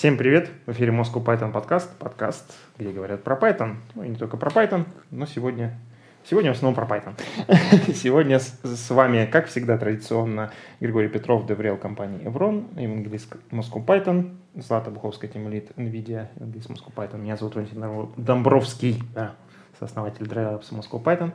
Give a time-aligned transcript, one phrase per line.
[0.00, 0.50] Всем привет!
[0.64, 1.94] В эфире Moscow Python подкаст.
[1.98, 3.76] Подкаст, где говорят про Python.
[3.94, 5.78] Ну и не только про Python, но сегодня
[6.24, 7.92] Сегодня в основном про Python.
[7.92, 14.36] Сегодня с, с вами, как всегда, традиционно Григорий Петров, деврел компании Evron, евангелист Moscow Python,
[14.54, 17.18] Злата Буховская, тимлит NVIDIA, евангелист Moscow Python.
[17.18, 19.34] Меня зовут Валентин Домбровский, да,
[19.78, 21.32] сооснователь DryLabs Moscow Python.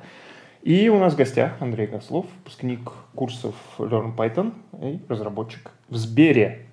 [0.64, 6.65] И у нас в гостях Андрей Кослов, выпускник курсов Learn Python и разработчик в Сбере,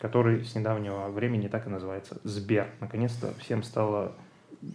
[0.00, 2.68] который с недавнего времени так и называется Сбер.
[2.80, 4.12] Наконец-то всем стало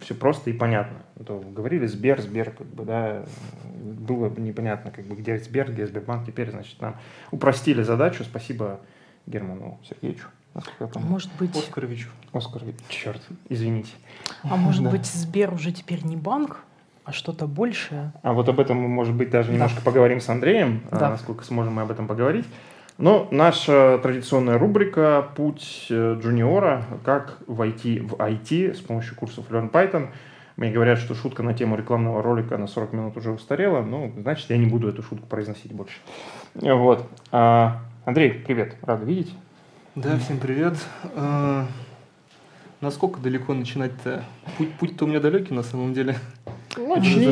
[0.00, 0.98] все просто и понятно.
[1.16, 3.24] А то говорили Сбер, Сбер, как бы, да,
[3.74, 6.26] было непонятно, как бы, где Сбер, где Сбербанк.
[6.26, 6.96] Теперь, значит, нам
[7.30, 8.24] упростили задачу.
[8.24, 8.80] Спасибо
[9.26, 10.28] Герману Сергеевичу.
[10.94, 11.56] Может быть...
[11.56, 12.08] Оскаровичу.
[12.32, 13.90] Оскарович, черт, извините.
[14.44, 14.90] А может да.
[14.90, 16.60] быть, Сбер уже теперь не банк,
[17.04, 18.12] а что-то большее?
[18.22, 19.84] А вот об этом мы, может быть, даже немножко да.
[19.84, 21.10] поговорим с Андреем, а, да.
[21.10, 22.46] насколько сможем мы об этом поговорить.
[22.96, 26.84] Но наша традиционная рубрика «Путь э, джуниора.
[27.04, 30.08] Как войти в IT с помощью курсов Learn Python».
[30.56, 33.82] Мне говорят, что шутка на тему рекламного ролика на 40 минут уже устарела.
[33.82, 35.96] Ну, значит, я не буду эту шутку произносить больше.
[36.54, 37.08] Вот.
[37.32, 38.76] А, Андрей, привет.
[38.82, 39.34] Рад видеть.
[39.96, 40.76] Да, всем привет.
[41.16, 41.66] А,
[42.80, 44.24] насколько далеко начинать-то?
[44.56, 46.14] Путь, путь-то у меня далекий на самом деле.
[46.76, 47.26] Начни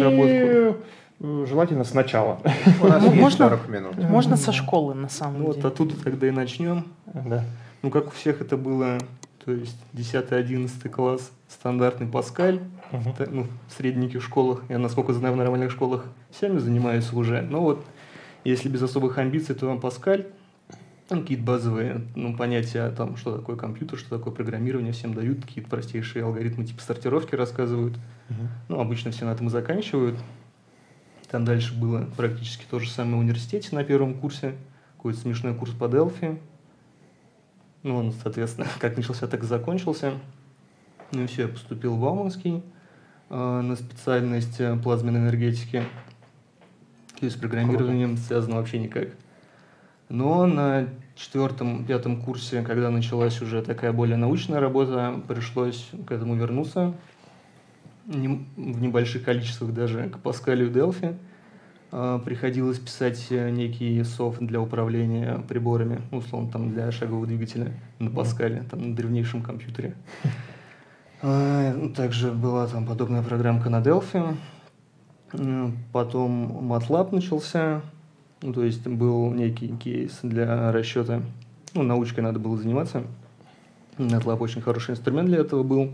[1.23, 2.41] Желательно сначала.
[2.81, 3.97] можно, 40 минут.
[3.97, 5.62] Можно со школы, на самом ну, деле.
[5.62, 6.87] Вот оттуда тогда и начнем.
[7.06, 7.45] Да.
[7.83, 8.98] Ну, как у всех это было,
[9.45, 13.11] то есть 10-11 класс, стандартный Паскаль, угу.
[13.11, 17.41] это, ну, в средненьких школах, я, насколько знаю, в нормальных школах всеми занимаются уже.
[17.42, 17.84] Но вот,
[18.45, 20.27] если без особых амбиций, то вам Паскаль,
[21.09, 25.42] там какие-то базовые ну, понятия о том, что такое компьютер, что такое программирование, всем дают,
[25.42, 27.95] какие-то простейшие алгоритмы типа сортировки рассказывают.
[28.31, 28.48] Угу.
[28.70, 30.19] Ну, обычно все на этом и заканчивают.
[31.33, 34.55] Там дальше было практически то же самое в университете на первом курсе.
[34.99, 36.39] Какой-то смешной курс по Delphi.
[37.83, 40.13] Ну, он, соответственно, как начался, так и закончился.
[41.11, 42.63] Ну и все, я поступил в Ауманский
[43.31, 45.85] э, на специальность э, плазменной энергетики.
[47.19, 49.09] То есть с программированием связано вообще никак.
[50.11, 56.35] Но на четвертом, пятом курсе, когда началась уже такая более научная работа, пришлось к этому
[56.35, 56.92] вернуться
[58.07, 61.17] в небольших количествах даже к Паскалю и Delphi.
[61.95, 67.73] А, приходилось писать э, некий софт для управления приборами, ну, условно, там, для шагового двигателя
[67.98, 69.95] на Паскале, там, на древнейшем компьютере.
[71.20, 74.36] А, ну, также была там подобная программка на Delphi.
[75.92, 77.83] Потом MATLAB начался,
[78.41, 81.23] ну, то есть был некий кейс для расчета.
[81.74, 83.02] Ну, научкой надо было заниматься.
[83.98, 85.92] MATLAB очень хороший инструмент для этого был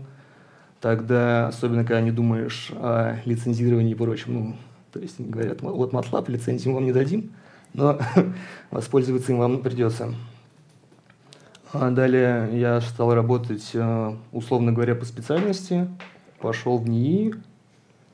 [0.81, 4.55] тогда, особенно когда не думаешь о лицензировании и прочем, ну,
[4.91, 7.31] то есть говорят, вот MATLAB лицензию вам не дадим,
[7.73, 7.99] но
[8.71, 10.13] воспользоваться им вам придется.
[11.71, 15.87] А далее я стал работать, э, условно говоря, по специальности,
[16.39, 17.35] пошел в НИИ,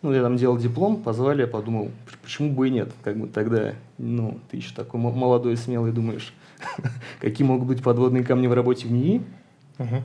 [0.01, 1.89] ну, я там делал диплом, позвали, я подумал,
[2.21, 6.33] почему бы и нет, как бы тогда, ну, ты еще такой молодой, смелый, думаешь,
[7.21, 9.23] какие могут быть подводные камни в работе в НИИ.
[9.77, 10.01] Uh-huh.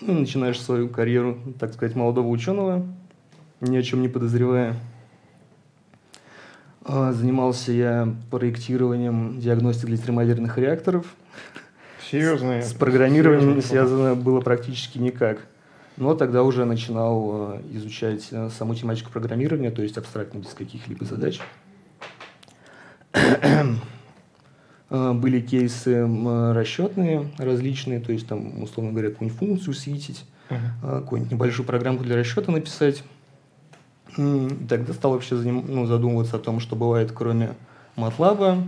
[0.00, 2.86] Ну, начинаешь свою карьеру, так сказать, молодого ученого,
[3.60, 4.76] ни о чем не подозревая.
[6.84, 11.06] А, занимался я проектированием диагностики для термоядерных реакторов.
[12.10, 12.60] Серьезно?
[12.60, 15.46] С программированием связано было практически никак.
[15.96, 21.04] Но тогда уже начинал а, изучать а, саму тематику программирования, то есть абстрактно, без каких-либо
[21.04, 21.40] задач.
[24.94, 26.06] А, были кейсы
[26.54, 31.00] расчетные различные, то есть там, условно говоря, какую-нибудь функцию светить, uh-huh.
[31.00, 33.02] какую-нибудь небольшую программку для расчета написать.
[34.14, 35.64] Тогда стал вообще заним...
[35.66, 37.54] ну, задумываться о том, что бывает кроме
[37.96, 38.62] MATLAB.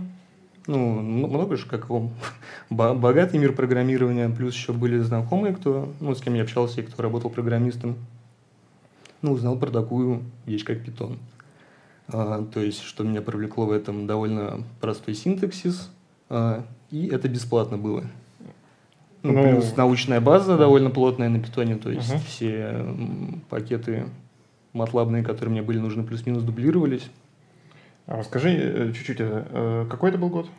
[0.67, 2.11] Ну, много же, как вам,
[2.69, 7.01] богатый мир программирования, плюс еще были знакомые, кто, ну, с кем я общался и кто
[7.01, 7.95] работал программистом.
[9.21, 11.17] Ну, узнал про такую вещь, как Python.
[12.09, 15.89] А, то есть, что меня привлекло в этом довольно простой синтаксис,
[16.29, 18.03] и это бесплатно было.
[19.23, 22.19] Ну, ну, плюс научная база довольно плотная на питоне, то есть угу.
[22.19, 22.85] все
[23.49, 24.05] пакеты
[24.73, 27.09] матлабные, которые мне были нужны, плюс-минус дублировались.
[28.05, 30.49] А расскажи э, чуть-чуть, э, какой это был год?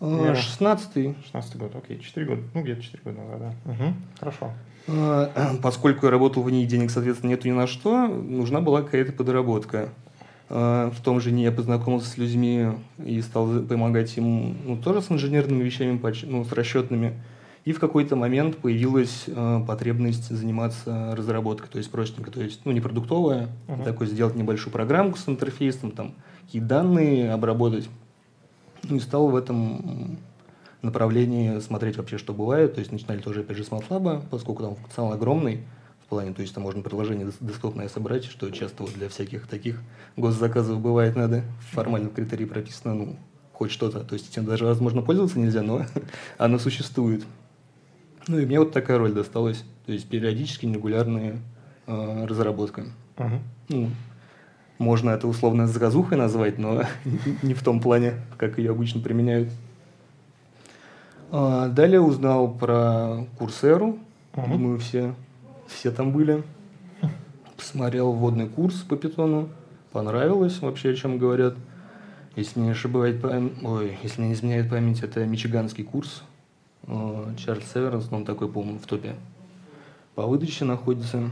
[0.00, 1.16] А, шестнадцатый.
[1.22, 3.72] Шестнадцатый год, окей, четыре года, ну где-то четыре года назад, да.
[3.72, 3.94] Угу.
[4.20, 4.50] Хорошо.
[4.88, 9.12] А, поскольку я работал в ней, денег, соответственно, нету ни на что, нужна была какая-то
[9.12, 9.88] подработка.
[10.48, 12.68] А, в том же не я познакомился с людьми
[13.04, 17.14] и стал помогать им ну, тоже с инженерными вещами, ну, с расчетными.
[17.64, 22.70] И в какой-то момент появилась э, потребность заниматься разработкой, то есть простенько, то есть ну,
[22.70, 23.82] не продуктовая, uh-huh.
[23.82, 26.14] такой сделать небольшую программку с интерфейсом, там
[26.44, 27.88] какие данные обработать.
[28.84, 30.16] Ну, и стал в этом
[30.80, 32.74] направлении смотреть вообще, что бывает.
[32.74, 35.62] То есть начинали тоже, опять же, с MATLAB, поскольку там функционал огромный
[36.06, 39.80] в плане, то есть там можно приложение десктопное собрать, что часто вот для всяких таких
[40.16, 41.42] госзаказов бывает надо.
[41.60, 43.16] В формальном критерии прописано, ну,
[43.52, 44.04] хоть что-то.
[44.04, 45.84] То есть этим даже, возможно, пользоваться нельзя, но
[46.38, 47.24] оно существует.
[48.28, 49.64] Ну и мне вот такая роль досталась.
[49.84, 51.38] То есть периодически регулярная
[51.88, 52.84] э, разработка.
[53.16, 53.40] Uh-huh.
[53.68, 53.90] Ну,
[54.78, 56.84] можно это условно заказухой назвать, но
[57.42, 59.48] не в том плане, как ее обычно применяют.
[61.32, 63.98] А, далее узнал про Курсеру.
[64.34, 64.56] Uh-huh.
[64.56, 65.14] Мы все,
[65.68, 66.44] все там были.
[67.56, 69.48] Посмотрел вводный курс по питону.
[69.92, 71.54] Понравилось вообще, о чем говорят.
[72.34, 76.22] Если не ошибает память, ой, если не изменяет память, это мичиганский курс.
[76.86, 79.14] А, Чарльз Северанс, он такой, по-моему, в топе.
[80.14, 81.30] По выдаче находится.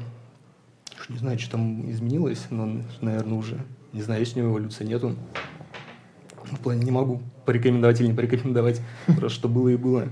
[1.09, 3.61] Не знаю, что там изменилось, но, наверное, уже.
[3.93, 5.15] Не знаю, есть у него эволюция, нету.
[6.45, 10.09] В плане не могу порекомендовать или не порекомендовать, просто что было и было.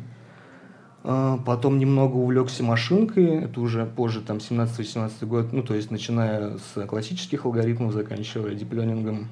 [1.04, 6.58] А, потом немного увлекся машинкой, это уже позже, там, 17-18 год, ну, то есть, начиная
[6.58, 9.28] с классических алгоритмов, заканчивая дипленингом.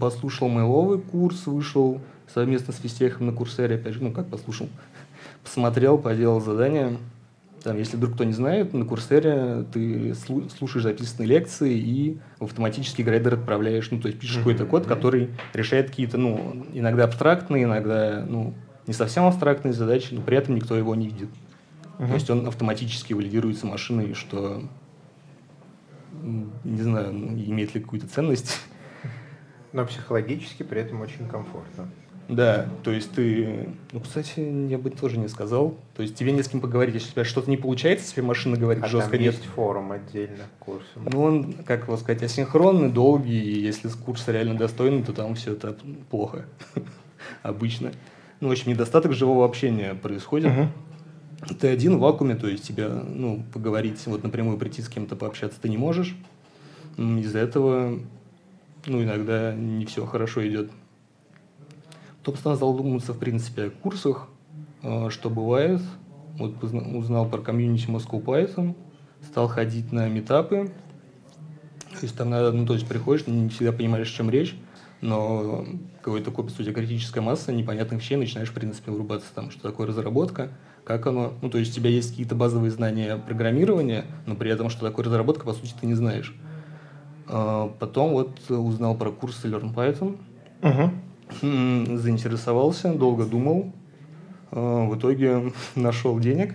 [0.00, 2.00] Послушал мейловый курс, вышел
[2.32, 4.68] совместно с Фистехом на курсере, опять же, ну, как послушал,
[5.44, 6.96] посмотрел, поделал задания.
[7.62, 13.34] Там, если вдруг кто не знает, на Курсере ты слушаешь записанные лекции и автоматически грейдер
[13.34, 18.52] отправляешь, ну, то есть пишешь какой-то код, который решает какие-то, ну, иногда абстрактные, иногда, ну,
[18.86, 21.28] не совсем абстрактные задачи, но при этом никто его не видит.
[21.98, 22.08] Uh-huh.
[22.08, 24.62] То есть он автоматически валидируется машиной, что,
[26.22, 28.60] не знаю, имеет ли какую-то ценность.
[29.72, 31.88] Но психологически при этом очень комфортно.
[32.28, 35.76] Да, то есть ты, ну, кстати, я бы тоже не сказал.
[35.94, 38.56] То есть тебе не с кем поговорить, если у тебя что-то не получается, тебе машина
[38.56, 39.34] говорит а жестко там нет.
[39.34, 40.86] есть форум отдельно курса.
[40.96, 45.52] Ну, он, как его сказать, асинхронный, долгий, и если курс реально достойный, то там все
[45.52, 45.76] это
[46.10, 46.46] плохо.
[47.42, 47.92] Обычно.
[48.40, 50.52] Ну, в общем, недостаток живого общения происходит.
[51.60, 55.60] Ты один в вакууме, то есть тебя, ну, поговорить, вот напрямую прийти с кем-то пообщаться
[55.60, 56.16] ты не можешь.
[56.96, 57.98] Из-за этого,
[58.86, 60.70] ну, иногда не все хорошо идет.
[62.24, 64.28] Собственно, задуматься, в принципе, о курсах,
[64.82, 65.82] э, что бывает.
[66.38, 68.74] Вот узнал про комьюнити Moscow Python,
[69.22, 70.72] стал ходить на метапы.
[71.90, 74.56] То есть там надо, ну, то есть приходишь, не всегда понимаешь, о чем речь,
[75.04, 75.64] но
[76.02, 79.86] какой-то копится у тебя критическая масса непонятных вещей, начинаешь, в принципе, врубаться там, что такое
[79.86, 80.50] разработка,
[80.84, 84.68] как оно, ну, то есть у тебя есть какие-то базовые знания программирования, но при этом,
[84.70, 86.34] что такое разработка, по сути, ты не знаешь.
[87.26, 90.18] А потом вот узнал про курсы Learn Python.
[90.60, 90.90] Uh-huh
[91.40, 93.72] заинтересовался, долго думал,
[94.50, 96.54] а, в итоге нашел денег.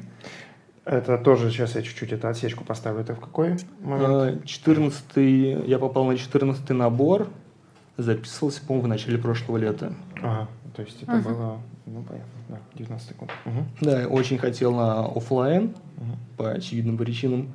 [0.85, 3.01] Это тоже, сейчас я чуть-чуть эту отсечку поставлю.
[3.01, 4.45] Это в какой момент?
[4.45, 7.27] 14 а, я попал на 14 набор,
[8.01, 9.93] записывался, по-моему, в начале прошлого лета.
[10.21, 11.29] Ага, то есть это ага.
[11.29, 13.29] было, ну, понятно, да, 19 год.
[13.45, 13.65] Угу.
[13.81, 16.17] Да, очень хотел на офлайн угу.
[16.37, 17.53] по очевидным причинам.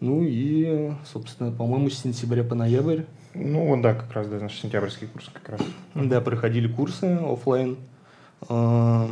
[0.00, 3.02] Ну и, собственно, по-моему, с сентября по ноябрь
[3.34, 5.60] ну, да, как раз, да, наш сентябрьский курс как раз.
[5.94, 7.78] Да, проходили курсы офлайн.
[8.48, 9.08] А,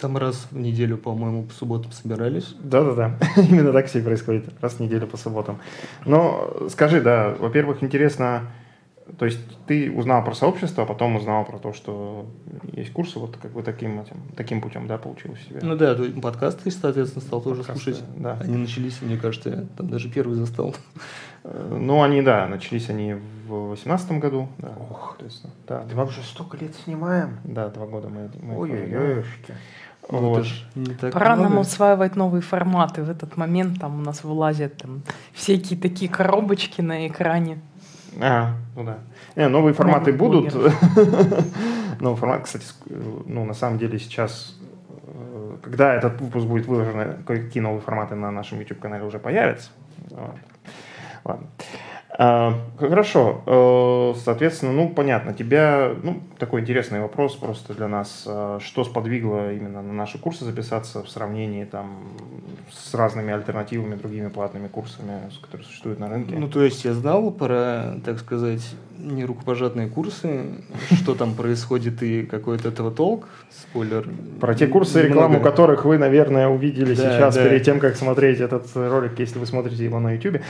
[0.00, 2.54] там раз в неделю, по-моему, по субботам собирались.
[2.60, 5.58] Да-да-да, именно так все и происходит, раз в неделю по субботам.
[6.04, 8.42] Но скажи, да, во-первых, интересно,
[9.18, 12.26] то есть ты узнал про сообщество, а потом узнал про то, что
[12.72, 15.60] есть курсы, вот как бы таким, этим, таким путем, да, получилось себе.
[15.62, 18.04] Ну да, подкасты, соответственно, стал тоже подкасты, слушать.
[18.16, 18.38] Да.
[18.40, 20.74] Они начались, мне кажется, я там даже первый застал.
[21.44, 23.14] Э, ну, они, да, начались они
[23.46, 24.48] в восемнадцатом году.
[24.58, 25.18] Да, Ох,
[25.66, 25.82] да.
[25.82, 27.38] Ты уже столько лет снимаем?
[27.44, 28.30] Да, два года мы...
[28.40, 29.24] мы Ой-ой-ой.
[30.08, 30.46] Вот.
[31.12, 31.50] Пора много.
[31.50, 33.02] нам усваивать новые форматы.
[33.02, 37.60] В этот момент там у нас вылазят там всякие такие коробочки на экране.
[38.20, 38.98] А, ну да.
[39.36, 40.54] Не, новые форматы будут.
[42.00, 44.58] Новый формат, кстати, ну, на самом деле сейчас,
[45.06, 49.70] э, когда этот выпуск будет выложен, какие новые форматы на нашем YouTube-канале уже появятся.
[50.10, 50.36] Вот.
[51.24, 51.46] Ладно.
[52.18, 53.42] А, хорошо.
[53.46, 58.24] Э, соответственно, ну, понятно, тебя, ну, такой интересный вопрос просто для нас.
[58.26, 62.00] А, что сподвигло именно на наши курсы записаться в сравнении там
[62.70, 66.34] с разными альтернативами, другими платными курсами, которые существуют на рынке?
[66.36, 68.62] Ну, то есть я знал про, так сказать,
[68.98, 70.44] нерукопожатные курсы,
[70.92, 74.06] что там происходит и какой-то этого толк, спойлер.
[74.38, 79.18] Про те курсы, рекламу которых вы, наверное, увидели сейчас перед тем, как смотреть этот ролик,
[79.18, 80.42] если вы смотрите его на YouTube.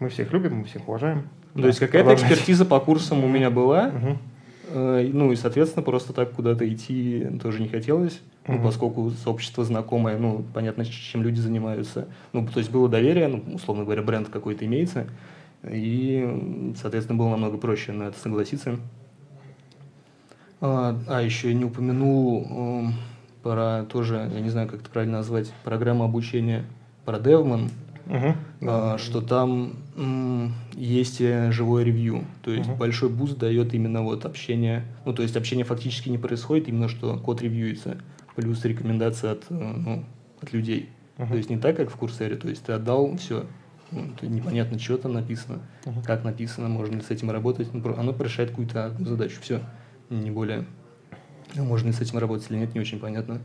[0.00, 1.28] Мы всех любим, мы всех уважаем.
[1.54, 3.88] То да, есть какая-то экспертиза по курсам у меня была.
[3.88, 4.18] Угу.
[4.72, 8.56] Ну и, соответственно, просто так куда-то идти тоже не хотелось, угу.
[8.56, 12.08] ну, поскольку сообщество знакомое, ну, понятно, чем люди занимаются.
[12.32, 15.06] Ну, то есть было доверие, ну, условно говоря, бренд какой-то имеется,
[15.68, 18.78] и, соответственно, было намного проще на это согласиться.
[20.60, 22.84] А, а еще я не упомянул э,
[23.42, 26.64] про тоже, я не знаю, как это правильно назвать, программу обучения
[27.04, 27.70] про Devman,
[28.10, 28.34] угу.
[28.62, 32.76] а, что там м, есть живое ревью, то есть угу.
[32.76, 37.16] большой буст дает именно вот общение, ну то есть общение фактически не происходит, именно что
[37.18, 37.98] код ревьюется,
[38.34, 40.04] плюс рекомендация от, э, ну,
[40.40, 40.88] от людей.
[41.18, 41.28] Uh-huh.
[41.28, 43.46] То есть не так, как в курсере, то есть ты отдал, все,
[43.90, 46.04] ну, непонятно, что там написано, uh-huh.
[46.04, 49.60] как написано, можно ли с этим работать, ну, оно решает какую-то задачу, все,
[50.08, 50.64] не более.
[51.54, 53.40] Можно ли с этим работать или нет, не очень понятно.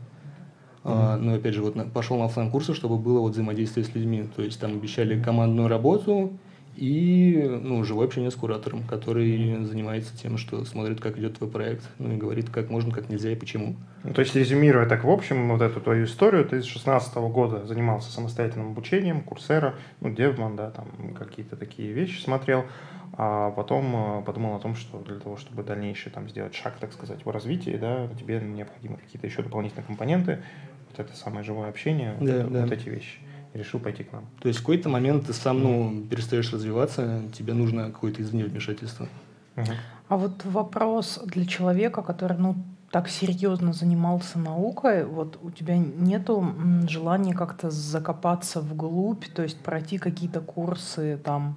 [0.86, 1.16] Uh-huh.
[1.16, 4.42] Но опять же, вот пошел на офлайн курсы, чтобы было вот взаимодействие с людьми, то
[4.42, 6.32] есть там обещали командную работу,
[6.76, 11.88] и ну, живое общение с куратором, который занимается тем, что смотрит, как идет твой проект,
[11.98, 13.76] ну и говорит, как можно, как нельзя и почему.
[14.04, 17.66] Ну, то есть, резюмируя так в общем вот эту твою историю, ты с 16 года
[17.66, 22.66] занимался самостоятельным обучением, курсера, ну, Девман, да, там какие-то такие вещи смотрел,
[23.14, 26.92] а потом э, подумал о том, что для того, чтобы дальнейший там сделать шаг, так
[26.92, 30.42] сказать, в развитии, да, тебе необходимы какие-то еще дополнительные компоненты,
[30.90, 32.60] вот это самое живое общение, да, вот, да.
[32.62, 33.18] вот эти вещи
[33.56, 34.24] решил пойти к нам.
[34.40, 39.08] То есть в какой-то момент ты сам ну, перестаешь развиваться, тебе нужно какое-то извне вмешательство.
[39.56, 39.72] Угу.
[40.08, 42.56] А вот вопрос для человека, который ну,
[42.90, 46.54] так серьезно занимался наукой, вот у тебя нету
[46.88, 51.56] желания как-то закопаться вглубь, то есть пройти какие-то курсы, там,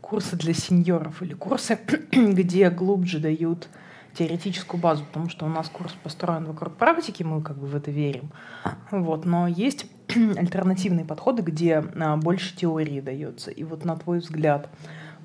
[0.00, 1.78] курсы для сеньоров или курсы,
[2.12, 3.68] где глубже дают
[4.14, 7.90] теоретическую базу, потому что у нас курс построен вокруг практики, мы как бы в это
[7.90, 8.30] верим.
[8.90, 9.86] Вот, но есть
[10.36, 13.50] альтернативные подходы, где а, больше теории дается.
[13.50, 14.68] И вот на твой взгляд,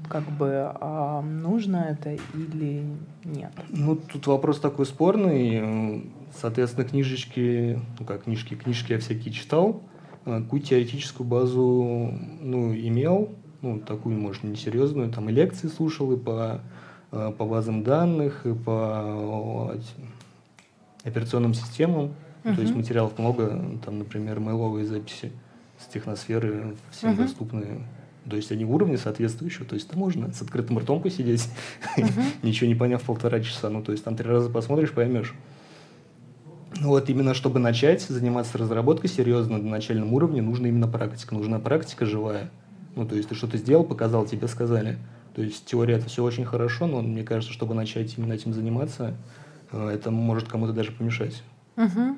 [0.10, 2.86] как бы а, нужно это или
[3.24, 3.52] нет?
[3.70, 6.12] Ну, тут вопрос такой спорный.
[6.40, 9.82] Соответственно, книжечки, ну как книжки, книжки я всякие читал,
[10.26, 12.12] а, какую теоретическую базу
[12.42, 13.30] ну, имел,
[13.62, 16.62] ну, такую, может, несерьезную, там и лекции слушал, и по
[17.16, 19.74] Э, по базам данных, и по
[21.04, 22.14] операционным системам.
[22.46, 22.56] Uh-huh.
[22.56, 25.32] То есть материалов много, там, например, мейловые записи
[25.80, 27.18] с техносферы всем uh-huh.
[27.18, 27.66] доступны.
[28.30, 31.50] То есть они уровни соответствующие, то есть там можно с открытым ртом посидеть,
[31.98, 32.24] uh-huh.
[32.44, 33.70] ничего не поняв полтора часа.
[33.70, 35.34] Ну, то есть там три раза посмотришь, поймешь.
[36.80, 41.34] Ну вот именно чтобы начать заниматься разработкой серьезно на начальном уровне, нужна именно практика.
[41.34, 42.52] Нужна практика живая.
[42.96, 45.00] Ну, то есть ты что-то сделал, показал, тебе сказали.
[45.36, 49.16] То есть теория это все очень хорошо, но мне кажется, чтобы начать именно этим заниматься,
[49.72, 51.44] э, это может кому-то даже помешать.
[51.76, 52.18] Угу.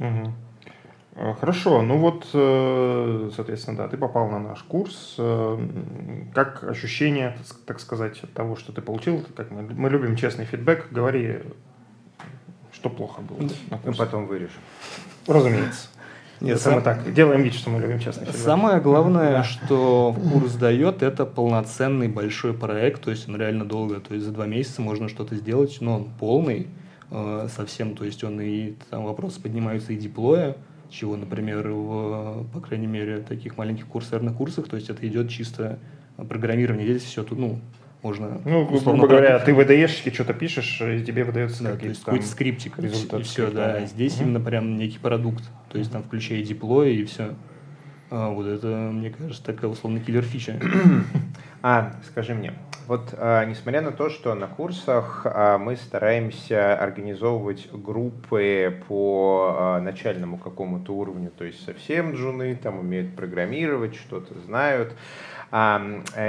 [0.00, 1.34] Угу.
[1.40, 5.16] Хорошо, ну вот, э, соответственно, да, ты попал на наш курс.
[6.34, 9.24] Как ощущение, так сказать, от того, что ты получил?
[9.36, 10.86] Как мы, мы любим честный фидбэк.
[10.90, 11.40] Говори,
[12.72, 13.48] что плохо было.
[13.84, 14.60] Мы потом вырежем.
[15.26, 15.88] Разумеется.
[16.40, 16.74] Нет, это сам...
[16.76, 18.42] мы так делаем вид, что мы любим частный фидбэк.
[18.42, 19.44] Самое главное, да.
[19.44, 24.32] что курс дает, это полноценный большой проект, то есть он реально долго, то есть за
[24.32, 26.68] два месяца можно что-то сделать, но он полный
[27.10, 30.56] э, совсем, то есть он и там вопросы поднимаются и диплоя,
[30.90, 35.78] чего, например, в, по крайней мере, таких маленьких курсерных курсах, то есть это идет чисто
[36.16, 37.60] программирование, здесь все тут, ну,
[38.02, 38.40] можно...
[38.44, 42.78] Ну, грубо говоря, ты в IDE что-то пишешь, и тебе выдается да, какие-то какой-то скриптик,
[42.78, 43.84] результат и все, да.
[43.84, 44.24] Здесь угу.
[44.24, 47.34] именно прям некий продукт, то есть там включая диплой и все.
[48.10, 50.60] А, вот это, мне кажется, такая условно киллер-фича.
[51.62, 52.54] А, скажи мне,
[52.90, 59.80] вот а, несмотря на то, что на курсах а, мы стараемся организовывать группы по а,
[59.80, 64.92] начальному какому-то уровню, то есть совсем джуны, там умеют программировать, что-то знают,
[65.52, 65.80] а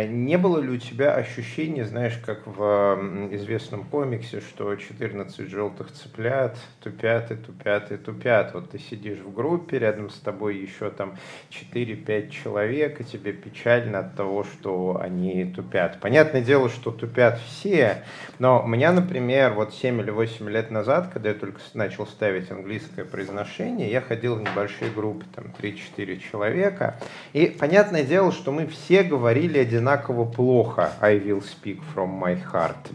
[0.07, 6.57] не было ли у тебя ощущения, знаешь, как в известном комиксе, что 14 желтых цыплят
[6.81, 8.53] тупят и тупят и тупят.
[8.53, 11.17] Вот ты сидишь в группе, рядом с тобой еще там
[11.51, 15.99] 4-5 человек, и тебе печально от того, что они тупят.
[15.99, 18.03] Понятное дело, что тупят все,
[18.39, 22.49] но у меня, например, вот 7 или 8 лет назад, когда я только начал ставить
[22.49, 26.97] английское произношение, я ходил в небольшие группы, там 3-4 человека,
[27.33, 32.91] и понятное дело, что мы все говорили одинаково плохо I will speak from my heart.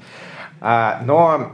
[0.60, 1.52] А, но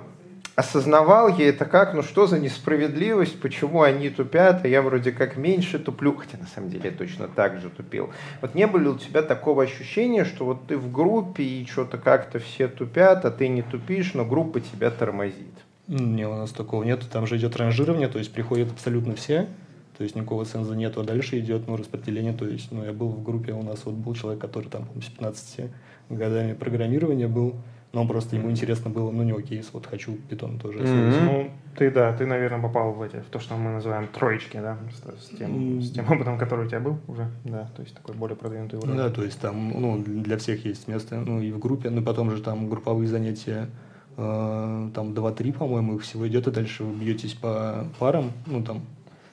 [0.55, 5.37] осознавал я это как, ну что за несправедливость, почему они тупят, а я вроде как
[5.37, 8.11] меньше туплю, хотя на самом деле я точно так же тупил.
[8.41, 11.99] Вот не было ли у тебя такого ощущения, что вот ты в группе и что-то
[11.99, 15.55] как-то все тупят, а ты не тупишь, но группа тебя тормозит?
[15.89, 19.49] Не, у нас такого нет, там же идет ранжирование, то есть приходят абсолютно все,
[19.97, 23.09] то есть никакого ценза нету, а дальше идет ну, распределение, то есть ну, я был
[23.09, 25.71] в группе, у нас вот был человек, который там с 15
[26.09, 27.57] годами программирования был,
[27.93, 30.79] но просто ему интересно было, ну, не окей, вот хочу питон тоже.
[30.79, 31.21] Mm-hmm.
[31.25, 34.79] Ну, ты, да, ты, наверное, попал в эти, в то, что мы называем троечки, да,
[34.91, 35.81] с, с, тем, mm-hmm.
[35.83, 38.97] с тем опытом, который у тебя был уже, да, то есть такой более продвинутый уровень.
[38.97, 42.31] Да, то есть там, ну, для всех есть место, ну, и в группе, но потом
[42.31, 43.69] же там групповые занятия
[44.17, 48.81] э, там 2-3, по-моему, их всего идет, и дальше вы бьетесь по парам, ну там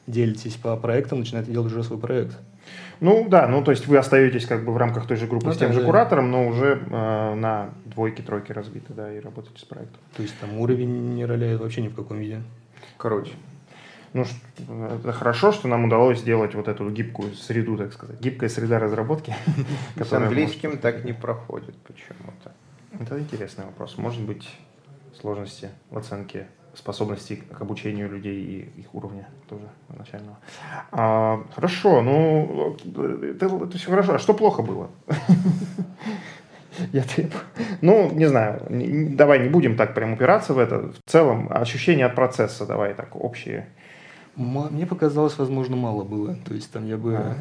[0.10, 2.38] делитесь по проектам, начинаете делать уже свой проект.
[3.00, 5.54] Ну да, ну то есть вы остаетесь как бы в рамках той же группы ну,
[5.54, 5.86] с тем да, же да.
[5.86, 10.00] куратором, но уже э, на двойки, тройки разбиты, да, и работаете с проектом.
[10.16, 12.42] То есть там уровень не роляет вообще ни в каком виде.
[12.98, 13.32] Короче.
[14.14, 14.26] Ну,
[14.58, 18.20] это хорошо, что нам удалось сделать вот эту гибкую среду, так сказать.
[18.20, 19.36] Гибкая среда разработки.
[19.96, 22.52] С английским так не проходит почему-то.
[23.00, 23.98] Это интересный вопрос.
[23.98, 24.50] Может быть,
[25.20, 28.44] сложности в оценке способностей к обучению людей
[28.76, 30.38] и их уровня тоже начального.
[30.92, 34.16] А, хорошо, ну это, это все хорошо.
[34.16, 34.90] А что плохо было?
[36.94, 37.04] Я
[37.82, 40.92] Ну, не знаю, давай не будем так прям упираться в это.
[41.06, 43.68] В целом, ощущения от процесса, давай так, общие.
[44.36, 46.36] Мне показалось, возможно, мало было.
[46.48, 47.16] То есть там я бы...
[47.18, 47.36] А.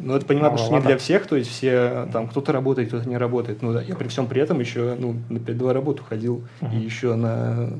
[0.00, 3.18] Ну, это понимаю, что не для всех, то есть все, там, кто-то работает, кто-то не
[3.18, 3.60] работает.
[3.60, 6.74] Ну, да, я при всем при этом еще, ну, на 5-2 работу ходил, uh-huh.
[6.74, 7.72] и еще на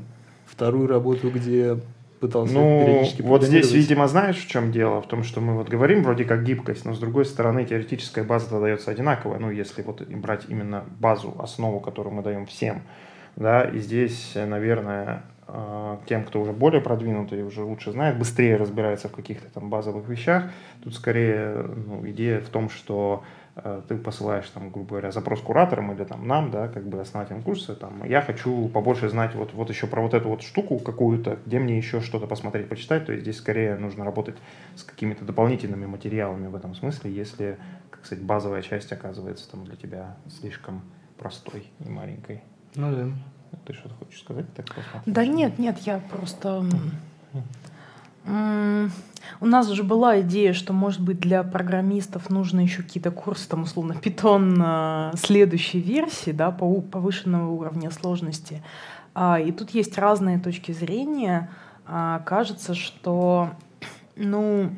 [0.59, 1.77] вторую работу, где
[2.19, 5.01] пытался ну, периодически вот здесь, видимо, знаешь, в чем дело?
[5.01, 8.59] В том, что мы вот говорим вроде как гибкость, но с другой стороны теоретическая база
[8.59, 12.81] дается одинаковая, ну, если вот брать именно базу, основу, которую мы даем всем,
[13.37, 19.07] да, и здесь, наверное, а, тем, кто уже более продвинутый, уже лучше знает, быстрее разбирается
[19.07, 20.43] в каких-то там базовых вещах.
[20.83, 23.48] Тут скорее ну, идея в том, что э,
[23.87, 27.75] ты посылаешь, там, грубо говоря, запрос кураторам или там, нам, да, как бы основателям курса,
[27.75, 31.59] там, я хочу побольше знать вот, вот еще про вот эту вот штуку какую-то, где
[31.59, 34.35] мне еще что-то посмотреть, почитать, то есть здесь скорее нужно работать
[34.75, 37.57] с какими-то дополнительными материалами в этом смысле, если,
[37.89, 40.81] как сказать, базовая часть оказывается там для тебя слишком
[41.17, 42.43] простой и маленькой.
[42.75, 43.11] Ну да.
[43.65, 44.45] Ты что-то хочешь сказать?
[44.53, 44.67] Так
[45.05, 46.63] да нет, нет, я просто...
[49.41, 53.63] У нас же была идея, что, может быть, для программистов нужно еще какие-то курсы, там,
[53.63, 58.61] условно, питон э, следующей версии, да, по повышенного уровня сложности.
[59.13, 61.49] А, и тут есть разные точки зрения.
[61.85, 63.51] А, кажется, что,
[64.15, 64.71] ну,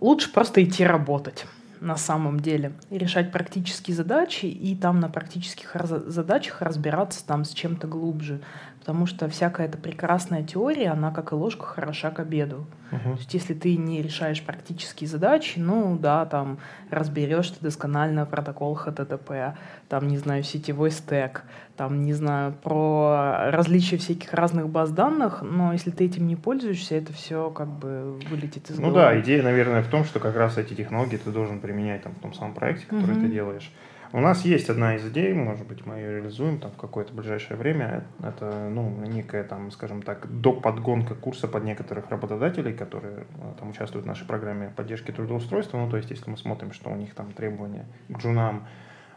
[0.00, 1.46] лучше просто идти работать
[1.80, 5.74] на самом деле, и решать практические задачи, и там на практических
[6.06, 8.40] задачах разбираться там с чем-то глубже.
[8.82, 12.66] Потому что всякая эта прекрасная теория, она как и ложка хороша к обеду.
[12.90, 13.12] Uh-huh.
[13.12, 16.58] То есть если ты не решаешь практические задачи, ну да, там
[16.90, 19.54] разберешь ты досконально протокол HTTP,
[19.88, 21.44] там, не знаю, сетевой стек,
[21.76, 26.96] там, не знаю, про различия всяких разных баз данных, но если ты этим не пользуешься,
[26.96, 29.00] это все как бы вылетит из Ну головы.
[29.00, 32.18] да, идея, наверное, в том, что как раз эти технологии ты должен применять там в
[32.18, 33.20] том самом проекте, который uh-huh.
[33.20, 33.70] ты делаешь.
[34.14, 37.56] У нас есть одна из идей, может быть, мы ее реализуем там в какое-то ближайшее
[37.56, 38.04] время.
[38.22, 44.04] Это, ну, некая там, скажем так, доподгонка курса под некоторых работодателей, которые э, там участвуют
[44.04, 45.78] в нашей программе поддержки трудоустройства.
[45.78, 48.66] Ну, то есть, если мы смотрим, что у них там требования к джунам,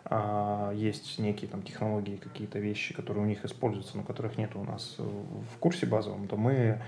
[0.05, 4.63] а, есть некие там технологии, какие-то вещи, которые у них используются, но которых нет у
[4.63, 6.79] нас в курсе базовом, то мы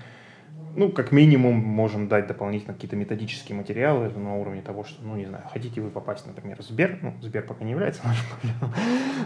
[0.78, 5.26] ну, как минимум, можем дать дополнительно какие-то методические материалы на уровне того, что, ну, не
[5.26, 8.76] знаю, хотите вы попасть, например, в Сбер, ну, Сбер пока не является нашим проблемой,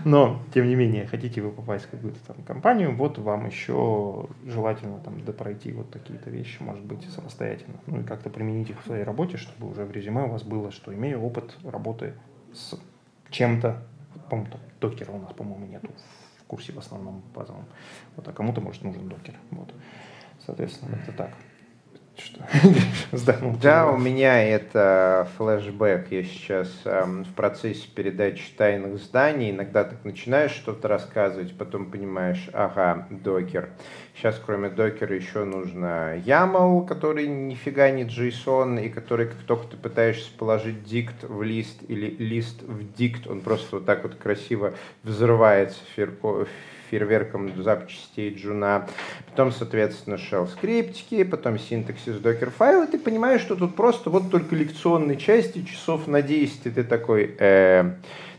[0.05, 4.99] но, тем не менее, хотите вы попасть в какую-то там компанию, вот вам еще желательно
[5.01, 9.05] там пройти вот такие-то вещи, может быть, самостоятельно, ну, и как-то применить их в своей
[9.05, 12.15] работе, чтобы уже в резюме у вас было, что имею опыт работы
[12.55, 12.81] с
[13.29, 13.83] чем-то,
[14.31, 15.91] по-моему, докера у нас, по-моему, нету.
[16.41, 17.65] В курсе в основном базовом,
[18.17, 19.73] вот, а кому-то, может, нужен докер, вот.
[20.45, 21.31] Соответственно, это так.
[22.17, 22.45] Что?
[23.63, 26.09] Да, у меня это флешбэк.
[26.11, 29.51] Я сейчас эм, в процессе передачи тайных зданий.
[29.51, 33.71] Иногда так начинаешь что-то рассказывать, потом понимаешь, ага, докер.
[34.15, 39.77] Сейчас кроме докера еще нужно YAML, который нифига не JSON, и который, как только ты
[39.79, 44.75] пытаешься положить дикт в лист или лист в дикт, он просто вот так вот красиво
[45.03, 45.95] взрывается в
[46.93, 48.87] фейерверком запчастей джуна,
[49.31, 54.55] потом, соответственно, shell скриптики, потом синтаксис докер файла, ты понимаешь, что тут просто вот только
[54.55, 57.95] лекционной части часов на 10, и ты такой, э,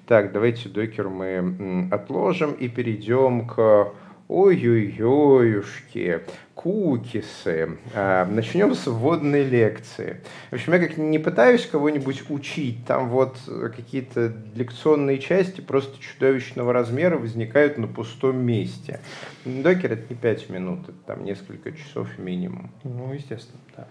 [0.05, 3.91] так, давайте докер мы отложим и перейдем к
[4.33, 6.21] Ой-ой-ойушки,
[6.55, 7.77] кукисы.
[7.93, 10.21] А, начнем с вводной лекции.
[10.49, 13.37] В общем, я как не пытаюсь кого-нибудь учить, там вот
[13.75, 19.01] какие-то лекционные части просто чудовищного размера возникают на пустом месте.
[19.45, 22.71] Докер это не 5 минут, это там несколько часов минимум.
[22.83, 23.87] Ну, естественно, да.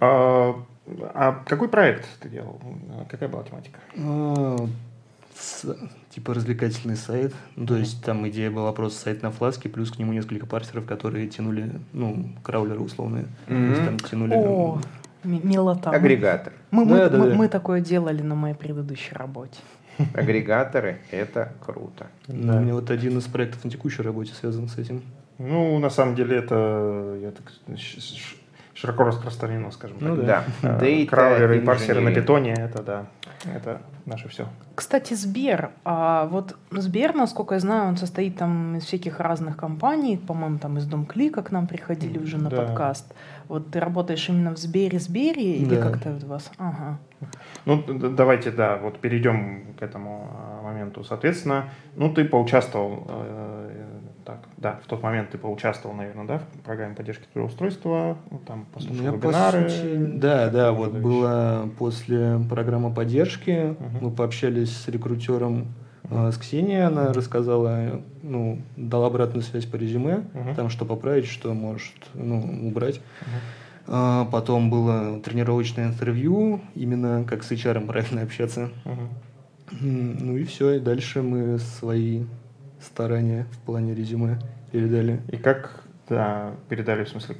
[0.00, 0.56] А,
[1.12, 2.58] а какой проект ты делал?
[3.10, 3.78] Какая была тематика?
[5.64, 5.74] А,
[6.10, 7.34] типа развлекательный сайт.
[7.56, 10.86] Ну, то есть там идея была просто сайт на фласке, плюс к нему несколько парсеров,
[10.86, 13.26] которые тянули, ну, краулеры условные.
[13.46, 13.66] Mm-hmm.
[13.66, 14.34] То есть там тянули...
[14.34, 14.80] О,
[15.24, 15.90] ну, милота.
[15.90, 16.52] Агрегатор.
[16.70, 17.34] Мы, мы, да, мы, да.
[17.34, 19.58] мы такое делали на моей предыдущей работе.
[20.14, 22.06] Агрегаторы– это круто.
[22.28, 22.56] Да.
[22.56, 25.02] У меня вот один из проектов на текущей работе связан с этим.
[25.38, 27.52] Ну, на самом деле, это я так,
[28.76, 30.26] широко распространено, скажем ну, так.
[30.62, 30.78] Да.
[30.78, 31.06] да.
[31.06, 33.06] Краулеры и парсеры на питоне– это да,
[33.44, 34.46] это наше все.
[34.74, 35.70] Кстати, Сбер.
[35.84, 40.18] А вот Сбер, насколько я знаю, он состоит там из всяких разных компаний.
[40.18, 42.56] По-моему, там из Дом Клика к нам приходили уже на да.
[42.58, 43.14] подкаст.
[43.48, 45.82] Вот ты работаешь именно в Сбере, Сбере или да.
[45.82, 46.50] как-то у вас?
[46.58, 46.98] Ага.
[47.64, 51.02] Ну, давайте, да, вот перейдем к этому а, моменту.
[51.02, 53.65] Соответственно, ну, ты поучаствовал, э,
[54.56, 59.04] да, в тот момент ты поучаствовал, наверное, да, в программе поддержки трудоустройства, ну, там послушал
[59.04, 59.64] Я вебинары.
[59.64, 63.98] По сути, да, да, вот было после программы поддержки, угу.
[64.00, 65.68] мы пообщались с рекрутером
[66.10, 70.54] а, с Ксенией она рассказала, ну, дала обратную связь по резюме, uh-huh.
[70.54, 73.00] там что поправить, что может, ну, убрать.
[73.86, 74.30] Uh-huh.
[74.30, 78.70] Потом было тренировочное интервью, именно как с HR правильно общаться.
[78.84, 79.08] Uh-huh.
[79.80, 82.24] Ну и все, и дальше мы свои
[82.80, 84.38] старания в плане резюме
[84.72, 85.20] передали.
[85.28, 87.36] И как, да, передали, в смысле,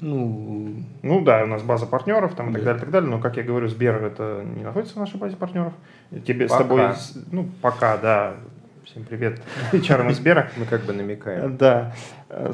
[0.00, 3.10] ну, ну да, у нас база партнеров там, и так далее, так далее.
[3.10, 5.72] Но, как я говорю, Сбер это не находится в нашей базе партнеров.
[6.26, 6.54] Тебе пока.
[6.54, 6.82] с тобой,
[7.30, 8.34] ну, пока, да.
[8.84, 9.40] Всем привет,
[9.72, 10.50] HR Сбера.
[10.56, 11.56] Мы как бы намекаем.
[11.56, 11.94] Да.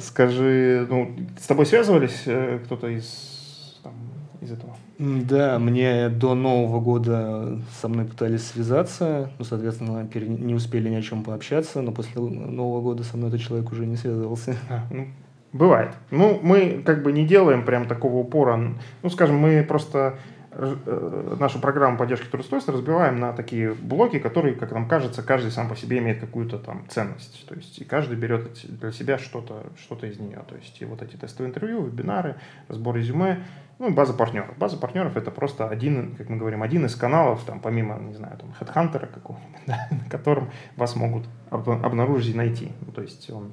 [0.01, 3.92] Скажи, ну, с тобой связывались э, кто-то из, там,
[4.40, 4.75] из этого?
[4.98, 11.02] Да, мне до Нового года со мной пытались связаться, ну, соответственно, не успели ни о
[11.02, 14.57] чем пообщаться, но после Нового года со мной этот человек уже не связывался.
[14.68, 15.07] А, ну,
[15.52, 15.92] Бывает.
[16.11, 18.74] Ну, мы как бы не делаем прям такого упора.
[19.02, 20.18] Ну, скажем, мы просто
[20.54, 25.76] нашу программу поддержки трудоустройства разбиваем на такие блоки, которые, как нам кажется, каждый сам по
[25.76, 27.46] себе имеет какую-то там ценность.
[27.48, 30.42] То есть и каждый берет для себя что-то что из нее.
[30.48, 32.36] То есть и вот эти тестовые интервью, вебинары,
[32.68, 33.44] разбор резюме,
[33.78, 34.56] ну и база партнеров.
[34.58, 38.38] База партнеров это просто один, как мы говорим, один из каналов, там, помимо, не знаю,
[38.38, 42.72] там, HeadHunter какого-нибудь, да, на котором вас могут обнаружить и найти.
[42.82, 43.52] Ну, то есть он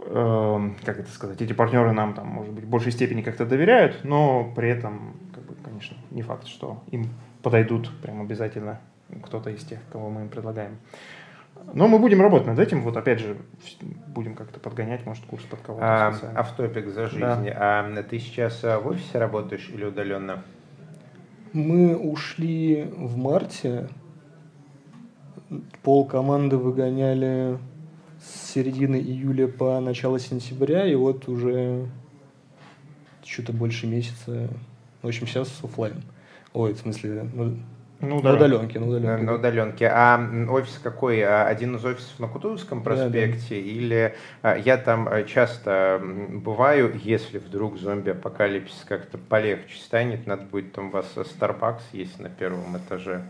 [0.00, 4.04] Эм, как это сказать, эти партнеры нам там, может быть, в большей степени как-то доверяют,
[4.04, 5.16] но при этом,
[5.78, 7.08] конечно, не факт, что им
[7.42, 8.80] подойдут прям обязательно
[9.22, 10.78] кто-то из тех, кого мы им предлагаем.
[11.72, 12.82] Но мы будем работать над этим.
[12.82, 13.36] Вот опять же,
[14.08, 15.84] будем как-то подгонять, может, курс под кого-то.
[15.84, 17.20] А, автопик за жизнь.
[17.20, 17.42] Да.
[17.56, 20.42] А ты сейчас а, в офисе работаешь или удаленно?
[21.52, 23.88] Мы ушли в марте.
[25.82, 27.58] Пол команды выгоняли
[28.20, 31.88] с середины июля по начало сентября, и вот уже
[33.24, 34.50] что-то больше месяца.
[35.02, 36.02] В общем, сейчас офлайн.
[36.52, 37.56] Ой, в смысле, ну,
[38.00, 39.24] ну, на удаленке, на удаленке.
[39.24, 39.88] На, на удаленке.
[39.88, 41.20] А офис какой?
[41.22, 43.38] А один из офисов на Кутузовском проспекте?
[43.40, 43.56] Да, да.
[43.56, 50.72] Или а, я там а, часто бываю, если вдруг зомби-апокалипсис как-то полегче станет, надо будет
[50.72, 53.22] там у вас Starbucks есть на первом этаже.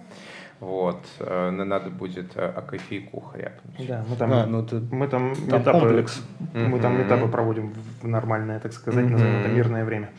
[0.60, 3.86] Вот, э, надо будет э, о кофейку хряпнуть.
[3.86, 6.20] Да, мы там, а, ну, ты, мы там, там этапы, комплекс.
[6.52, 9.10] Мы там этапы проводим в нормальное, так сказать, mm-hmm.
[9.10, 10.10] назовем это мирное время.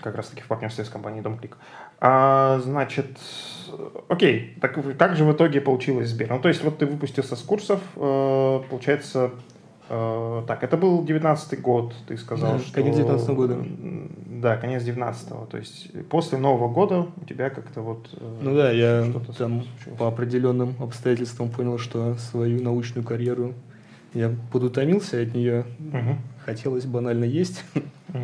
[0.00, 1.56] Как раз таки в партнерстве с компанией Домклик.
[2.00, 3.18] А, значит,
[4.08, 6.30] окей, так как же в итоге получилось Сбер?
[6.30, 9.32] Ну, то есть, вот ты выпустился с курсов, э, получается,
[9.90, 12.74] Э, так, это был 19 год, ты сказал, да, что...
[12.74, 13.56] Конец 19 года.
[14.26, 15.46] Да, конец 19-го.
[15.46, 18.08] То есть после Нового года у тебя как-то вот...
[18.12, 19.02] Э, ну да, я
[19.38, 19.98] там случилось.
[19.98, 23.54] по определенным обстоятельствам понял, что свою научную карьеру
[24.12, 25.64] я подутомился от нее.
[25.78, 26.16] Угу.
[26.44, 27.64] Хотелось банально есть.
[27.74, 28.18] Угу.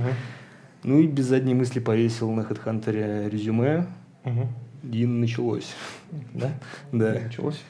[0.85, 3.87] Ну и без задней мысли повесил на HeadHunter резюме.
[4.25, 4.49] Угу.
[4.93, 5.75] И началось.
[6.35, 6.53] Да?
[6.93, 7.19] Да.
[7.25, 7.61] Началось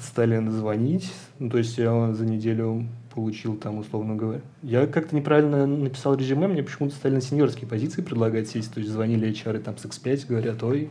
[0.00, 1.12] стали звонить.
[1.38, 4.40] Ну, то есть я за неделю получил там, условно говоря.
[4.62, 8.72] Я как-то неправильно написал резюме, мне почему-то стали на сеньорские позиции предлагать сесть.
[8.72, 10.90] То есть звонили HR там с X5, говорят, ой,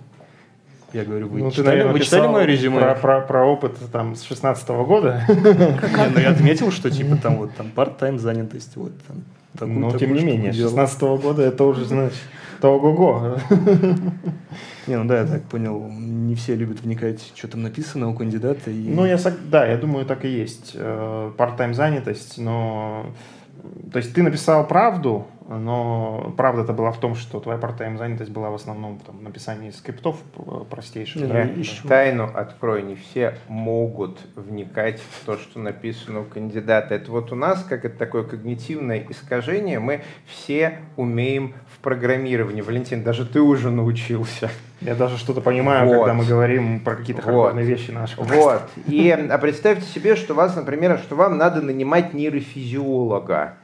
[0.93, 2.79] я говорю, вы, ну, читали, ты, наверное, вы читали мое резюме?
[2.79, 5.23] Про, про, про опыт там с 16 -го года?
[5.27, 9.23] Не, ну я отметил, что типа там вот там part-time занятость, вот там.
[9.59, 12.17] Но тем не менее, 16 -го года это уже, значит,
[12.61, 13.37] то ого-го.
[14.87, 18.69] Не, ну да, я так понял, не все любят вникать, что там написано у кандидата.
[18.69, 18.89] И...
[18.89, 19.17] Ну, я,
[19.49, 20.75] да, я думаю, так и есть.
[20.75, 23.05] Part-time э, занятость, но...
[23.91, 28.49] То есть ты написал правду, но правда-то была в том, что твоя part-time занятость была
[28.49, 30.17] в основном там, написание скриптов
[30.69, 31.27] простейших.
[31.27, 31.87] Да, да.
[31.87, 36.95] Тайну открой, не все могут вникать в то, что написано у кандидата.
[36.95, 42.61] Это вот у нас, как это такое когнитивное искажение, мы все умеем в программировании.
[42.61, 44.49] Валентин, даже ты уже научился.
[44.81, 45.99] Я даже что-то понимаю, вот.
[45.99, 47.69] когда мы говорим про какие-то хардверные вот.
[47.69, 48.19] вещи наши.
[48.19, 48.63] Вот.
[48.87, 53.55] И а представьте себе, что вас, например, что вам надо нанимать нейрофизиолога.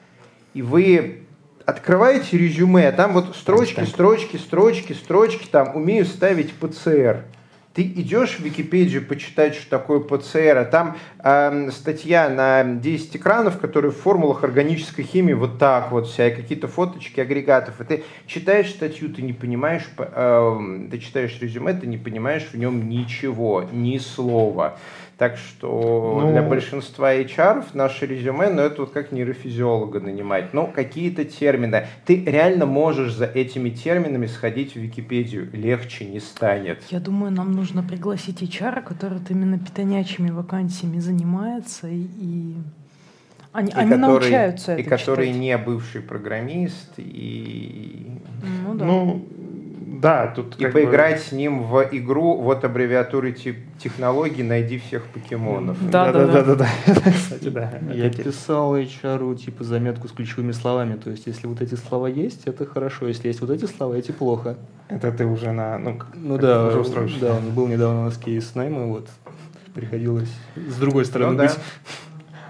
[0.53, 1.25] И вы
[1.69, 7.25] открываете резюме, там вот строчки, строчки, строчки, строчки, там умею ставить ПЦР.
[7.73, 13.59] Ты идешь в Википедию почитать, что такое ПЦР, а там э, статья на 10 экранов,
[13.59, 17.79] которые в формулах органической химии вот так вот вся, и какие-то фоточки агрегатов.
[17.79, 22.57] И ты читаешь статью, ты не понимаешь, э, ты читаешь резюме, ты не понимаешь в
[22.57, 24.77] нем ничего, ни слова.
[25.19, 30.53] Так что ну, для большинства HR наше резюме, ну это вот как нейрофизиолога нанимать.
[30.53, 31.87] Ну, какие-то термины.
[32.05, 35.49] Ты реально можешь за этими терминами сходить в Википедию.
[35.51, 36.81] Легче не станет.
[36.89, 42.53] Я думаю, нам нужно пригласить HR, который вот именно питонячими вакансиями занимается и
[43.51, 45.41] они, и они который, научаются это И который читать.
[45.41, 48.09] не бывший программист, и...
[48.65, 48.85] Ну, да.
[48.85, 49.25] Ну,
[49.99, 51.23] да, тут и поиграть бы...
[51.23, 55.77] с ним в игру, вот аббревиатуры технологий, найди всех покемонов.
[55.89, 56.67] Да, да, да, да, да.
[57.11, 57.73] Кстати, да.
[57.91, 62.47] Я писал HR типа заметку с ключевыми словами, то есть если вот эти слова есть,
[62.47, 64.57] это хорошо, если есть вот эти слова, эти плохо.
[64.87, 67.19] Это ты уже на, ну, ну да, уже устроишься.
[67.19, 69.09] Да, он был недавно у нас кейс найма, вот
[69.73, 71.55] приходилось с другой стороны ну, быть.
[71.55, 71.61] Да.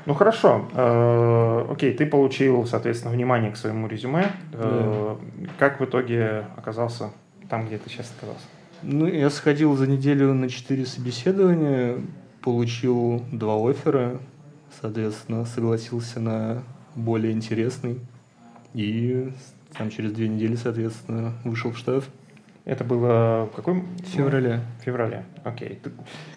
[0.05, 4.31] Ну хорошо, э, окей, ты получил, соответственно, внимание к своему резюме.
[4.53, 5.15] Э,
[5.57, 7.09] как в итоге оказался
[7.49, 8.45] там, где ты сейчас оказался?
[8.81, 11.97] Ну, я сходил за неделю на четыре собеседования,
[12.41, 14.19] получил два оффера,
[14.81, 16.63] соответственно, согласился на
[16.95, 17.99] более интересный.
[18.73, 19.31] И
[19.77, 22.05] там через две недели, соответственно, вышел в штат.
[22.65, 23.87] Это было в каком?
[23.97, 24.61] В феврале.
[24.79, 25.79] В феврале, окей.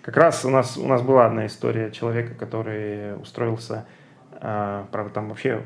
[0.00, 3.84] Как раз у нас, у нас была одна история человека, который устроился
[4.42, 5.62] правда, там вообще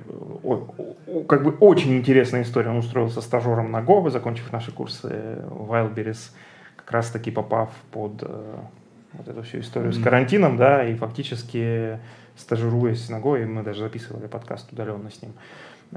[1.28, 2.68] как бы очень интересная история.
[2.70, 5.08] Он устроился стажером на Go, закончив наши курсы
[5.48, 6.32] в Wildberries,
[6.76, 8.54] как раз таки попав под э,
[9.14, 10.00] вот эту всю историю mm-hmm.
[10.00, 11.98] с карантином, да, и фактически
[12.36, 15.32] стажируясь на Go, и мы даже записывали подкаст удаленно с ним,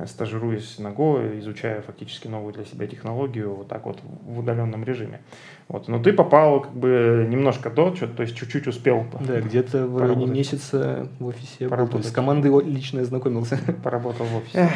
[0.06, 5.22] стажируясь на Go, изучая фактически новую для себя технологию вот так вот в удаленном режиме.
[5.68, 5.88] Вот.
[5.88, 9.06] Но ты попал как бы немножко до, то есть чуть-чуть успел.
[9.20, 11.68] Да, где-то в районе месяца в офисе.
[11.68, 12.04] Поработать.
[12.04, 13.60] Был, с командой лично ознакомился.
[13.84, 14.70] Поработал в офисе.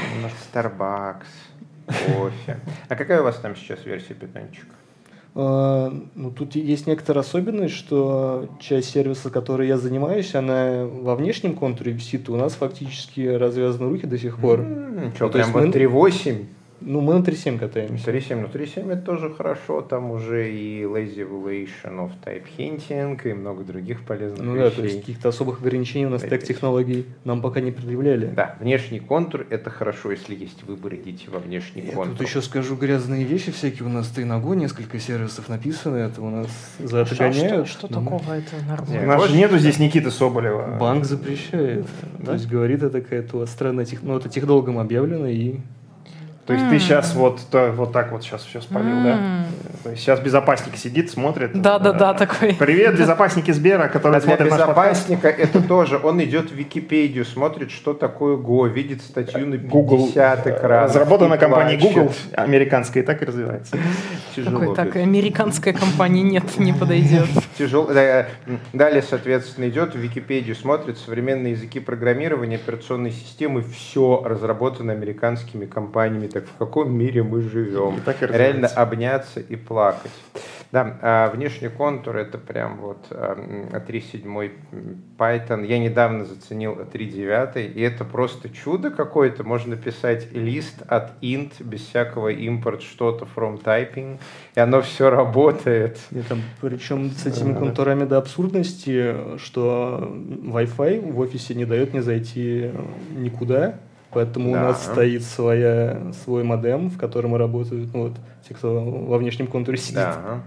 [0.54, 1.26] Starbucks,
[1.88, 2.60] кофе.
[2.90, 4.74] А какая у вас там сейчас версия питанчика?
[5.36, 11.56] А, ну, тут есть некоторая особенность, что часть сервиса, которой я занимаюсь, она во внешнем
[11.56, 14.60] контуре висит, у нас фактически развязаны руки до сих пор.
[14.60, 16.46] Mm, что, ну, прям вот 3.8?
[16.86, 18.12] Ну, мы на 3.7 катаемся.
[18.12, 23.34] 3.7, ну 3.7 это тоже хорошо, там уже и lazy evaluation of type hinting, и
[23.34, 24.64] много других полезных ну, вещей.
[24.64, 28.28] Ну да, то есть каких-то особых ограничений у нас тег технологий нам пока не предъявляли.
[28.28, 32.18] Да, внешний контур это хорошо, если есть выбор, идите во внешний Я контур.
[32.18, 36.30] тут еще скажу грязные вещи всякие, у нас ты ногу несколько сервисов написаны, это у
[36.30, 36.48] нас
[36.80, 37.68] за это гоняют.
[37.68, 39.04] Что, что ну, такого, это нормально.
[39.04, 40.78] У нас же нету здесь Никиты Соболева.
[40.80, 41.86] Банк запрещает.
[42.20, 42.26] Да?
[42.26, 44.04] То есть говорит, это какая-то странная тех...
[44.04, 45.58] ну это техдолгом объявлено и
[46.46, 46.70] то есть mm.
[46.70, 49.04] ты сейчас вот, то, вот так вот сейчас все спалил, mm.
[49.04, 49.46] да?
[49.84, 51.52] Сейчас безопасник сидит, смотрит.
[51.54, 52.54] Да, да, да, такой.
[52.54, 57.94] Привет, безопасники Сбера, которые а смотрят безопасника это тоже, он идет в Википедию, смотрит, что
[57.94, 60.86] такое Go, видит статью на 50 Google, экран.
[60.86, 63.78] Разработана компанией Google, американская, и так и развивается.
[64.36, 64.60] Тяжело.
[64.60, 67.28] Такой, так, американская компания нет, не подойдет.
[67.58, 67.90] Тяжело.
[68.74, 76.28] Далее, соответственно, идет в Википедию, смотрит современные языки программирования, операционной системы, все разработано американскими компаниями
[76.28, 78.00] так в каком мире мы живем.
[78.22, 79.73] Реально обняться и плакать.
[80.74, 83.36] Да, а внешний контур это прям вот а,
[83.88, 84.56] 3.7
[85.20, 85.68] Python.
[85.68, 89.44] Я недавно заценил 3.9, и это просто чудо какое-то.
[89.44, 94.20] Можно писать лист от int без всякого импорт что-то from typing,
[94.56, 96.00] и оно все работает.
[96.10, 102.02] И там, причем с этими контурами до абсурдности, что Wi-Fi в офисе не дает мне
[102.02, 102.72] зайти
[103.12, 103.76] никуда.
[104.14, 104.62] Поэтому да.
[104.62, 108.14] у нас стоит своя, свой модем, в котором работают ну, вот,
[108.48, 109.96] те, кто во внешнем контуре сидит.
[109.96, 110.44] Да.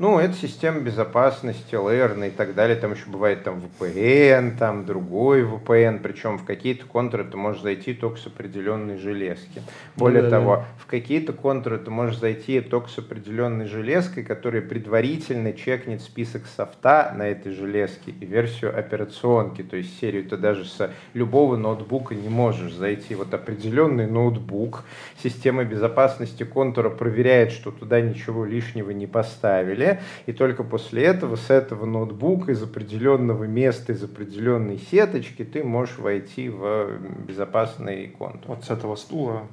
[0.00, 2.74] Ну, это система безопасности, LR и так далее.
[2.74, 5.98] Там еще бывает там VPN, там другой VPN.
[5.98, 9.60] Причем в какие-то контуры ты можешь зайти только с определенной железки.
[9.96, 10.66] Более да, того, да.
[10.78, 17.12] в какие-то контуры ты можешь зайти только с определенной железкой, которая предварительно чекнет список софта
[17.14, 19.60] на этой железке и версию операционки.
[19.60, 23.14] То есть серию ты даже с любого ноутбука не можешь зайти.
[23.14, 24.84] Вот определенный ноутбук,
[25.22, 29.89] система безопасности контура проверяет, что туда ничего лишнего не поставили
[30.26, 35.98] и только после этого с этого ноутбука из определенного места, из определенной сеточки ты можешь
[35.98, 38.56] войти в безопасный контур.
[38.56, 39.48] Вот с этого стула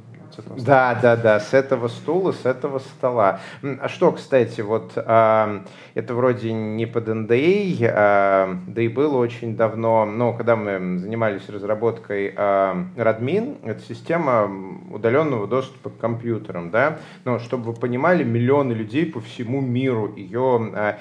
[0.58, 3.40] да, да, да, с этого стула, с этого стола.
[3.62, 5.64] А что, кстати, вот а,
[5.94, 11.50] это вроде не под NDA, а, да и было очень давно, но когда мы занимались
[11.50, 14.50] разработкой а, Radmin, это система
[14.92, 20.72] удаленного доступа к компьютерам, да, но чтобы вы понимали, миллионы людей по всему миру ее
[20.76, 21.00] а,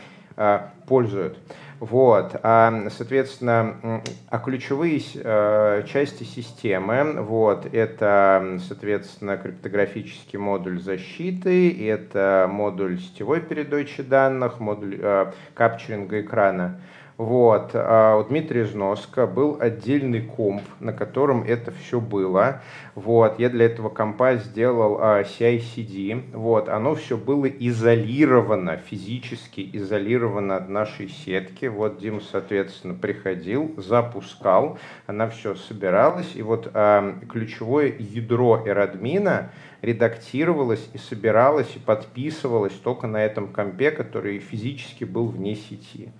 [0.86, 1.38] пользуют.
[1.78, 12.48] Вот, а, соответственно, а ключевые э, части системы, вот, это, соответственно, криптографический модуль защиты, это
[12.50, 16.80] модуль сетевой передачи данных, модуль э, капчеринга экрана.
[17.18, 17.70] Вот.
[17.72, 22.60] А у Дмитрия Жноска был отдельный комп, на котором это все было.
[22.94, 23.38] Вот.
[23.38, 26.32] Я для этого компа сделал а, CI-CD.
[26.34, 26.68] Вот.
[26.68, 31.66] Оно все было изолировано, физически изолировано от нашей сетки.
[31.66, 36.32] Вот Дима, соответственно, приходил, запускал, она все собиралась.
[36.34, 43.90] И вот а, ключевое ядро эрадмина редактировалось и собиралось и подписывалось только на этом компе,
[43.90, 46.12] который физически был вне сети.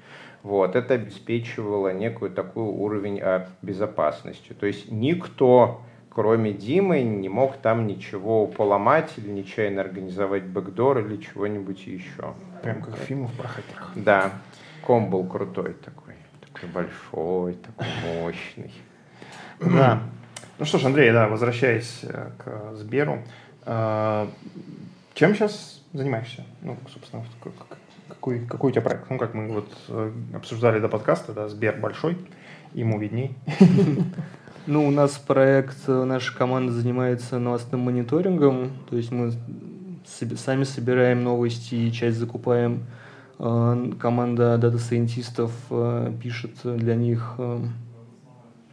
[0.47, 4.53] Вот, это обеспечивало некую такую уровень а, безопасности.
[4.53, 11.17] То есть никто, кроме Димы, не мог там ничего поломать или нечаянно организовать бэкдор или
[11.17, 12.35] чего-нибудь еще.
[12.63, 13.91] Прям как фильмов про хакеров.
[13.97, 14.35] Да,
[14.83, 18.73] ком был крутой такой, такой большой, такой мощный.
[19.59, 20.01] Да.
[20.61, 23.19] Ну что ж, Андрей, да, возвращаясь э, к Сберу,
[23.65, 24.29] э,
[25.15, 26.45] чем сейчас занимаешься?
[26.63, 27.25] Ну, собственно,
[28.27, 29.09] какой, какой у тебя проект?
[29.09, 32.17] Ну, как мы вот э, обсуждали до подкаста, да, Сбер большой,
[32.75, 33.37] ему видней.
[34.69, 39.33] Ну, у нас проект, э, наша команда занимается новостным мониторингом, то есть мы
[40.05, 42.83] сами собираем новости и часть закупаем.
[43.39, 45.53] Э, команда дата-сайентистов
[46.21, 47.37] пишет для них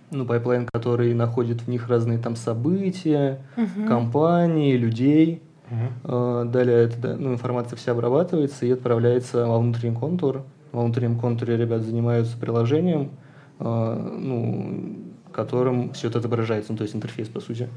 [0.09, 3.87] ну, pipeline, который находит в них разные там события, угу.
[3.87, 5.43] компании, людей.
[5.71, 6.49] Угу.
[6.49, 10.43] Далее эта ну, информация вся обрабатывается и отправляется во внутренний контур.
[10.71, 13.11] Во внутреннем контуре ребят занимаются приложением,
[13.59, 14.97] а, ну,
[15.31, 17.69] которым все это отображается, ну, то есть интерфейс, по сути.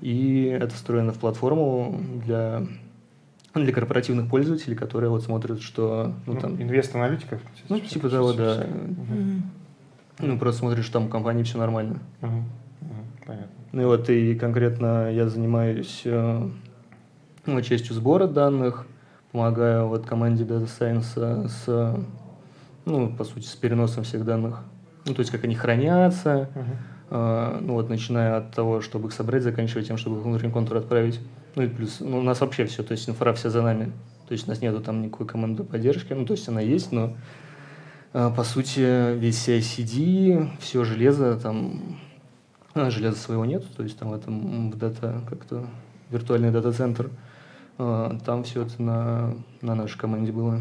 [0.00, 2.66] И это встроено в платформу для
[3.54, 7.40] для корпоративных пользователей, которые вот смотрят, что ну, ну там инвест-аналитиков.
[7.68, 8.66] Ну типа того, да.
[8.66, 10.26] Угу.
[10.26, 11.98] Ну просто смотришь, что там в компании все нормально.
[12.22, 12.30] Угу.
[12.30, 12.46] Угу.
[13.26, 13.48] Понятно.
[13.72, 16.48] Ну и вот и конкретно я занимаюсь э,
[17.46, 18.86] ну, частью сбора данных,
[19.32, 21.96] помогаю вот команде Data Science с,
[22.84, 24.60] ну, по сути, с переносом всех данных.
[25.06, 26.48] Ну, то есть, как они хранятся,
[27.10, 27.60] uh-huh.
[27.60, 31.18] ну, вот, начиная от того, чтобы их собрать, заканчивая тем, чтобы их внутренний контур отправить.
[31.56, 33.92] Ну, и плюс, ну, у нас вообще все, то есть, инфра вся за нами.
[34.28, 37.16] То есть, у нас нету там никакой команды поддержки, ну, то есть, она есть, но,
[38.12, 41.98] а, по сути, весь CI-CD, все железо, там,
[42.74, 45.66] а, железа своего нет, то есть, там в этом, в дата, как-то,
[46.10, 47.10] виртуальный дата-центр–
[47.76, 50.60] там все это на, на нашей команде было.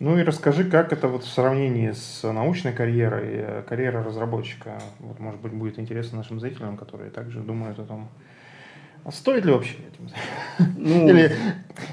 [0.00, 5.18] Ну и расскажи, как это вот в сравнении с научной карьерой, э, карьера разработчика, вот,
[5.20, 8.08] может быть, будет интересно нашим зрителям, которые также думают о том,
[9.04, 10.10] а стоит ли вообще этим
[10.76, 11.32] ну, Или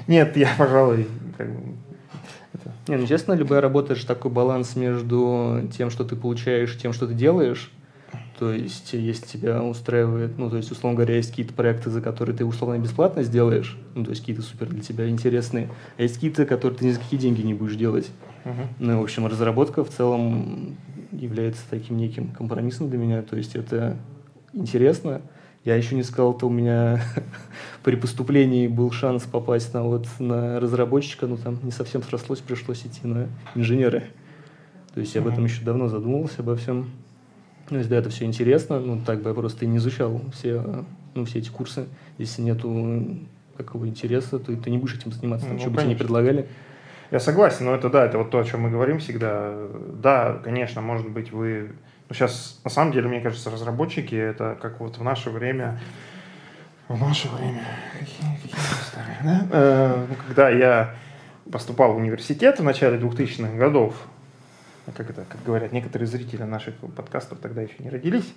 [0.08, 1.06] нет, я, пожалуй,
[1.38, 1.74] как бы,
[2.52, 2.72] это...
[2.88, 6.92] Не, ну, честно, любая работа, же такой баланс между тем, что ты получаешь, и тем,
[6.92, 7.70] что ты делаешь.
[8.42, 12.36] То есть, если тебя устраивает, ну, то есть, условно говоря, есть какие-то проекты, за которые
[12.36, 16.44] ты условно бесплатно сделаешь, ну, то есть, какие-то супер для тебя интересные, а есть какие-то,
[16.44, 18.10] которые ты ни за какие деньги не будешь делать.
[18.44, 18.66] Uh-huh.
[18.80, 20.76] Ну, в общем, разработка в целом
[21.12, 23.96] является таким неким компромиссом для меня, то есть, это
[24.52, 25.22] интересно.
[25.64, 27.00] Я еще не сказал, то у меня
[27.84, 32.84] при поступлении был шанс попасть на, вот, на разработчика, но там не совсем срослось, пришлось
[32.84, 34.02] идти на инженеры.
[34.94, 36.90] То есть я об этом еще давно задумывался, обо всем.
[37.72, 40.84] Ну, если да, это все интересно, ну, так бы я просто и не изучал все,
[41.14, 41.86] ну, все эти курсы.
[42.18, 43.16] Если нету
[43.56, 46.46] какого интереса, то ты не будешь этим заниматься, там, ну, что бы тебе не предлагали.
[47.10, 49.54] Я согласен, но это да, это вот то, о чем мы говорим всегда.
[50.02, 51.72] Да, конечно, может быть, вы...
[52.10, 55.80] Ну, сейчас, на самом деле, мне кажется, разработчики, это как вот в наше время...
[56.88, 57.64] В наше время...
[57.98, 59.46] Какие, какие старые, да?
[59.50, 60.94] Э, ну, когда я
[61.50, 63.94] поступал в университет в начале 2000-х годов,
[64.90, 68.34] как это, как говорят некоторые зрители наших подкастов тогда еще не родились.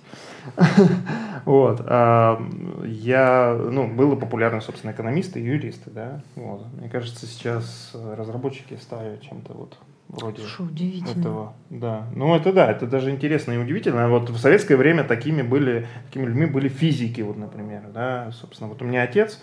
[1.44, 1.82] вот.
[1.86, 2.40] А,
[2.84, 6.22] я, ну, было популярны, собственно, экономисты и юристы, да.
[6.36, 6.66] Вот.
[6.74, 9.76] Мне кажется, сейчас разработчики стали чем-то вот
[10.08, 11.20] вроде Что удивительно.
[11.20, 11.52] этого.
[11.70, 12.06] Да.
[12.14, 14.08] Ну, это да, это даже интересно и удивительно.
[14.08, 18.30] Вот в советское время такими были, такими людьми были физики, вот, например, да.
[18.32, 19.40] Собственно, вот у меня отец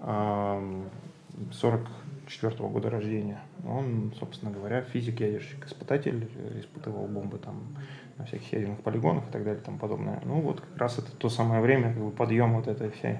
[0.00, 1.80] 40
[2.28, 3.40] четвертого года рождения.
[3.66, 6.28] Он, собственно говоря, физик, ядерщик, испытатель,
[6.60, 7.76] испытывал бомбы там
[8.16, 10.20] на всяких ядерных полигонах и так далее и тому подобное.
[10.24, 13.18] Ну вот как раз это то самое время как бы, подъем вот этой всей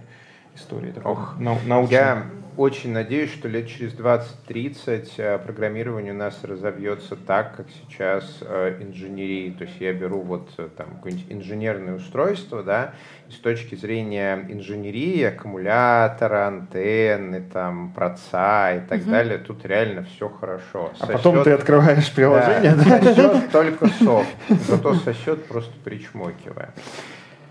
[0.55, 0.93] истории.
[1.05, 1.95] Ох, нау- научной.
[1.95, 2.27] Я
[2.59, 8.79] очень надеюсь, что лет через 20-30 э, программирование у нас разовьется так, как сейчас э,
[8.81, 9.55] инженерии.
[9.57, 12.95] То есть я беру вот э, там какое-нибудь инженерное устройство, да,
[13.29, 19.11] и с точки зрения инженерии, аккумулятора, антенны, там, проца и так угу.
[19.11, 20.91] далее, тут реально все хорошо.
[20.99, 22.99] А сосет, потом ты открываешь приложение, да?
[22.99, 23.15] да?
[23.15, 24.35] Сосет только софт,
[24.67, 26.75] зато сосет просто причмокивая.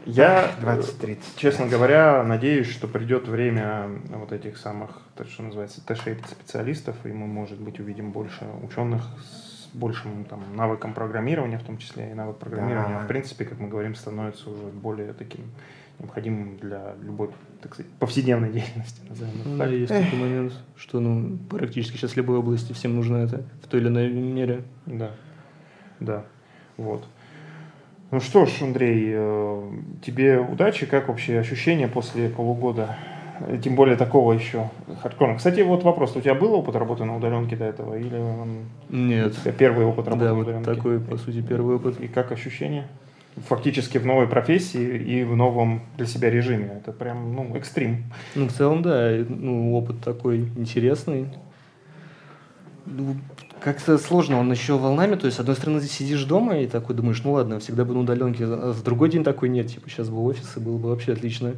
[0.08, 1.18] Я, 20-30.
[1.36, 7.10] честно говоря, надеюсь, что придет время вот этих самых, то, что называется, T-shaped специалистов, и
[7.10, 12.14] мы, может быть, увидим больше ученых с большим там, навыком программирования, в том числе и
[12.14, 13.03] навык программирования, да.
[13.03, 15.41] в принципе, как мы говорим, становится уже более таким
[15.99, 17.30] необходимым для любой,
[17.62, 19.01] так сказать, повседневной деятельности.
[19.45, 23.43] Ну, да, есть такой момент, что ну, практически сейчас в любой области всем нужно это
[23.62, 24.64] в той или иной мере.
[24.86, 25.12] Да,
[25.99, 26.26] да,
[26.78, 27.05] вот.
[28.10, 30.86] Ну что ж, Андрей, э, тебе удачи.
[30.86, 32.95] Как вообще ощущения после полугода?
[33.64, 34.70] Тем более такого еще
[35.01, 35.38] хардкорного.
[35.38, 36.16] Кстати, вот вопрос.
[36.16, 37.95] У тебя был опыт работы на удаленке до этого?
[37.95, 38.66] Или он...
[38.89, 39.38] Нет.
[39.38, 40.66] У тебя первый опыт работы да, на удаленке?
[40.66, 41.99] Да, вот такой, по сути, первый опыт.
[41.99, 42.88] И как ощущения?
[43.36, 46.82] Фактически в новой профессии и в новом для себя режиме.
[46.82, 48.05] Это прям, ну, экстрим.
[48.36, 49.12] Ну, в целом, да.
[49.28, 51.28] Ну, опыт такой интересный.
[53.62, 56.95] Как-то сложно, он еще волнами, то есть, с одной стороны, ты сидишь дома и такой
[56.95, 60.10] думаешь, ну ладно, всегда бы на удаленке, а в другой день такой нет, типа, сейчас
[60.10, 61.53] бы офис, и было бы вообще отлично.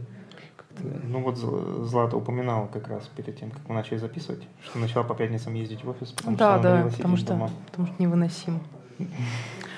[1.04, 5.14] Ну вот Злата упоминала как раз перед тем, как мы начали записывать, что начала по
[5.14, 7.52] пятницам ездить в офис, потому да, что да, потому что, дома.
[7.70, 8.60] потому что невыносимо.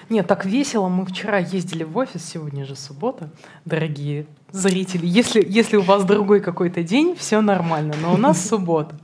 [0.10, 0.90] Нет, так весело.
[0.90, 3.30] Мы вчера ездили в офис, сегодня же суббота,
[3.66, 5.06] дорогие зрители.
[5.06, 8.96] Если, если у вас другой какой-то день, все нормально, но у нас суббота.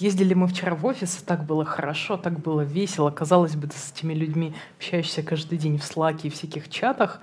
[0.00, 3.10] Ездили мы вчера в офис, и так было хорошо, так было весело.
[3.10, 7.20] Казалось бы, ты с этими людьми общаешься каждый день в слаке и всяких чатах,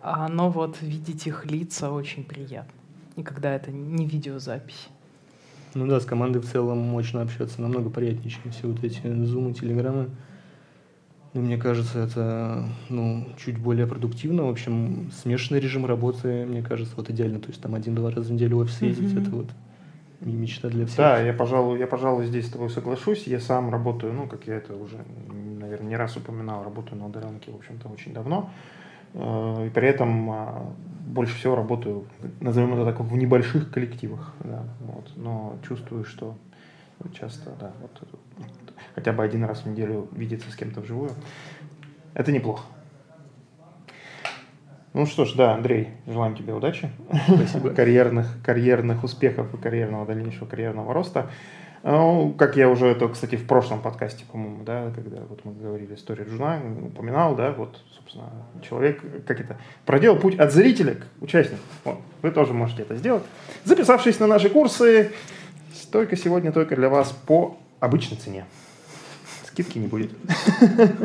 [0.00, 2.72] а, но вот видеть их лица очень приятно.
[3.16, 4.88] И когда это не видеозапись.
[5.74, 9.52] Ну да, с командой в целом мощно общаться намного приятнее, чем все вот эти зумы,
[9.52, 10.10] телеграммы.
[11.34, 14.44] Ну, мне кажется, это ну, чуть более продуктивно.
[14.44, 17.40] В общем, смешанный режим работы, мне кажется, вот идеально.
[17.40, 19.22] То есть там один-два раза в неделю в офис ездить, mm-hmm.
[19.22, 19.50] это вот
[20.20, 20.96] не мечта для всех.
[20.98, 23.26] Да, я, пожалуй, я, пожалуй, здесь с тобой соглашусь.
[23.26, 24.98] Я сам работаю, ну, как я это уже,
[25.28, 28.50] наверное, не раз упоминал, работаю на удаленке, в общем-то, очень давно.
[29.14, 30.72] Э, и при этом а,
[31.06, 32.06] больше всего работаю,
[32.40, 34.34] назовем это так, в небольших коллективах.
[34.40, 35.10] Да, вот.
[35.16, 36.36] Но чувствую, что
[37.18, 38.08] часто, да, вот,
[38.94, 41.12] хотя бы один раз в неделю видеться с кем-то вживую,
[42.14, 42.64] это неплохо.
[44.92, 46.90] Ну что ж, да, Андрей, желаем тебе удачи,
[47.28, 47.70] Спасибо.
[47.74, 51.30] карьерных, карьерных успехов и карьерного дальнейшего карьерного роста.
[51.84, 55.94] Ну, как я уже это, кстати, в прошлом подкасте, по-моему, да, когда вот мы говорили
[55.94, 58.30] историю Джуна, упоминал, да, вот, собственно,
[58.68, 61.62] человек, как это, проделал путь от зрителя к участнику.
[61.84, 63.22] Вот, вы тоже можете это сделать,
[63.64, 65.12] записавшись на наши курсы,
[65.92, 68.44] только сегодня, только для вас по обычной цене.
[69.46, 70.10] Скидки не будет.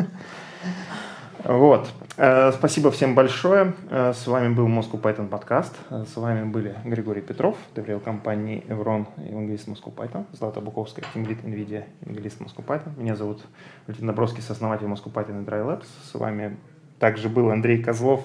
[1.45, 1.91] Вот.
[2.17, 3.75] Э, спасибо всем большое.
[3.91, 5.75] Э, с вами был Moscow Python подкаст.
[5.91, 11.43] Э, с вами были Григорий Петров, доверил компании Evron, евангелист Moscow Python, Злата Буковская, тимлит
[11.43, 12.99] NVIDIA, евангелист Moscow Python.
[12.99, 13.45] Меня зовут
[13.85, 15.85] Валентин Добровский, сооснователь Moscow Python и Dry Labs.
[16.11, 16.57] С вами
[16.97, 18.23] также был Андрей Козлов,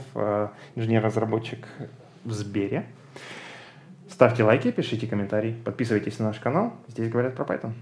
[0.75, 1.69] инженер-разработчик
[2.25, 2.87] в Сбере.
[4.09, 6.73] Ставьте лайки, пишите комментарии, подписывайтесь на наш канал.
[6.89, 7.73] Здесь говорят про Python.